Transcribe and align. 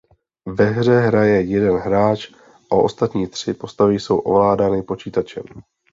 Ve 0.57 0.65
hře 0.65 0.99
hraje 0.99 1.41
jeden 1.41 1.77
hráč 1.77 2.29
a 2.71 2.75
ostatní 2.75 3.27
tři 3.27 3.53
postavy 3.53 3.99
jsou 3.99 4.17
ovládány 4.17 4.83
počítačem. 4.83 5.43